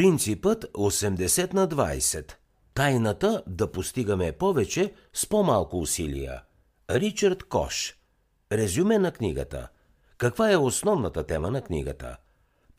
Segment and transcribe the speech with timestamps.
[0.00, 2.32] Принципът 80 на 20.
[2.74, 6.42] Тайната да постигаме повече с по-малко усилия.
[6.90, 7.96] Ричард Кош.
[8.52, 9.68] Резюме на книгата.
[10.18, 12.16] Каква е основната тема на книгата?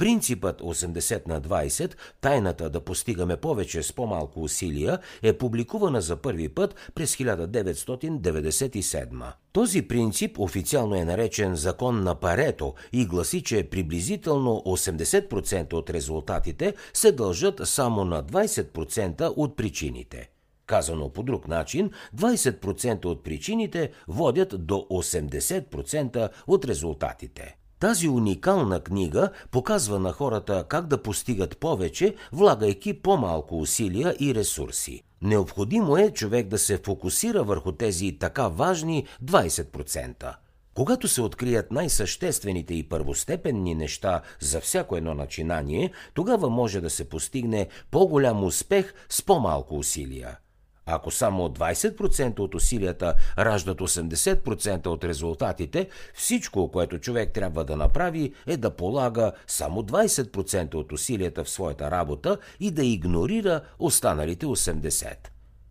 [0.01, 6.49] Принципът 80 на 20, тайната да постигаме повече с по-малко усилия, е публикувана за първи
[6.49, 9.33] път през 1997.
[9.51, 16.73] Този принцип официално е наречен закон на Парето и гласи, че приблизително 80% от резултатите
[16.93, 20.29] се дължат само на 20% от причините.
[20.65, 27.60] Казано по друг начин, 20% от причините водят до 80% от резултатите.
[27.81, 35.03] Тази уникална книга показва на хората как да постигат повече, влагайки по-малко усилия и ресурси.
[35.21, 40.35] Необходимо е човек да се фокусира върху тези така важни 20%.
[40.73, 47.09] Когато се открият най-съществените и първостепенни неща за всяко едно начинание, тогава може да се
[47.09, 50.37] постигне по-голям успех с по-малко усилия.
[50.85, 58.33] Ако само 20% от усилията раждат 80% от резултатите, всичко, което човек трябва да направи,
[58.47, 65.15] е да полага само 20% от усилията в своята работа и да игнорира останалите 80%.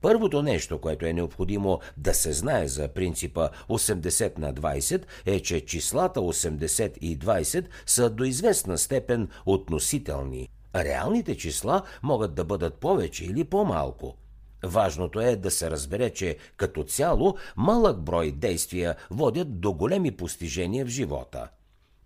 [0.01, 5.67] Първото нещо, което е необходимо да се знае за принципа 80 на 20 е, че
[5.67, 10.49] числата 80 и 20 са до известна степен относителни.
[10.77, 14.17] Реалните числа могат да бъдат повече или по-малко–
[14.65, 20.87] Важното е да се разбере, че като цяло малък брой действия водят до големи постижения
[20.87, 21.49] в живота.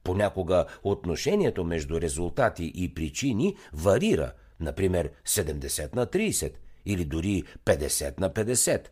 [0.05, 6.53] Понякога отношението между резултати и причини варира, например 70 на 30
[6.87, 8.87] или дори 50 на 50.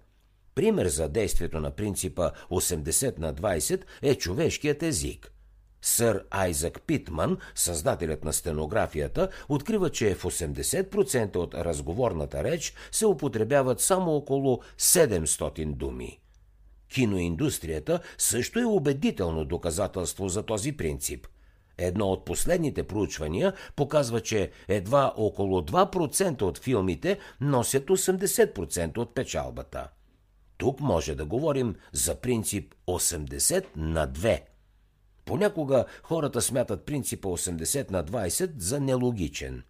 [0.55, 5.32] Пример за действието на принципа 80 на 20 е човешкият език.
[5.83, 13.81] Сър Айзак Питман, създателят на стенографията, открива, че в 80% от разговорната реч се употребяват
[13.81, 16.21] само около 700 думи.
[16.89, 21.27] Киноиндустрията също е убедително доказателство за този принцип.
[21.79, 29.89] Едно от последните проучвания показва, че едва около 2% от филмите носят 80% от печалбата.
[30.59, 34.41] Тук може да говорим за принцип 80 на 2–
[35.25, 39.63] Понякога хората смятат принципа 80 на 20 за нелогичен.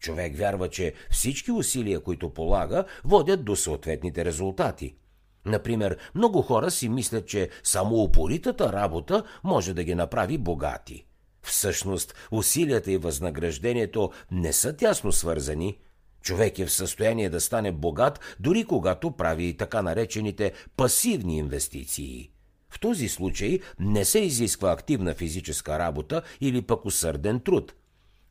[0.00, 4.96] Човек вярва, че всички усилия, които полага, водят до съответните резултати.
[5.44, 11.04] Например, много хора си мислят, че само упоритата работа може да ги направи богати.
[11.42, 15.78] Всъщност, усилията и възнаграждението не са тясно свързани.
[16.22, 22.30] Човек е в състояние да стане богат, дори когато прави така наречените пасивни инвестиции–
[22.70, 27.74] в този случай не се изисква активна физическа работа или пък усърден труд.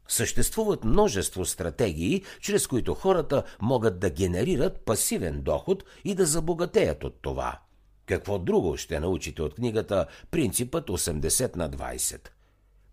[0.08, 7.22] Съществуват множество стратегии, чрез които хората могат да генерират пасивен доход и да забогатеят от
[7.22, 7.60] това.
[8.06, 12.28] Какво друго ще научите от книгата Принципът 80 на 20?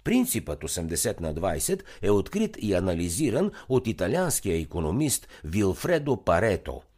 [0.04, 6.83] Принципът 80 на 20 е открит и анализиран от италианския економист Вилфредо Парето–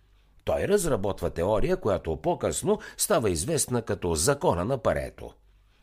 [0.47, 5.33] той разработва теория, която по-късно става известна като закона на Парето.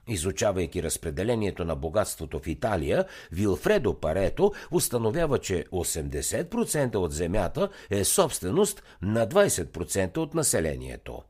[0.07, 8.83] Изучавайки разпределението на богатството в Италия, Вилфредо Парето установява, че 80% от земята е собственост
[9.01, 11.21] на 20% от населението.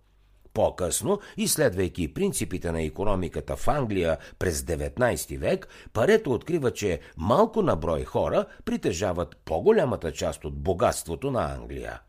[0.54, 7.76] По-късно, изследвайки принципите на економиката в Англия през 19 век, Парето открива, че малко на
[7.76, 12.00] брой хора притежават по-голямата част от богатството на Англия.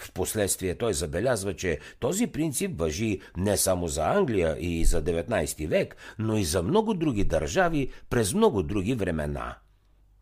[0.00, 5.96] Впоследствие той забелязва, че този принцип въжи не само за Англия и за 19 век,
[6.18, 9.56] но и за много други държави през много други времена.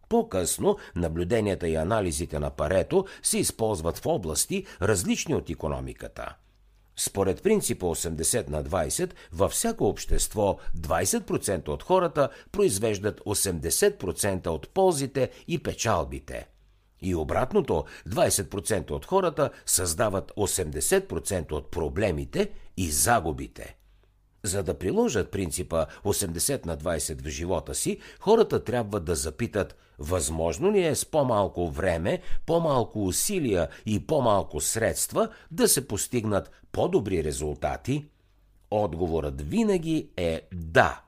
[0.08, 6.34] По-късно наблюденията и анализите на парето се използват в области, различни от економиката.
[6.96, 15.30] Според принципа 80 на 20, във всяко общество 20% от хората произвеждат 80% от ползите
[15.48, 16.46] и печалбите–
[17.02, 23.76] и обратното, 20% от хората създават 80% от проблемите и загубите.
[24.42, 30.72] За да приложат принципа 80 на 20 в живота си, хората трябва да запитат възможно
[30.72, 38.06] ли е с по-малко време, по-малко усилия и по-малко средства да се постигнат по-добри резултати?
[38.70, 41.00] Отговорът винаги е да–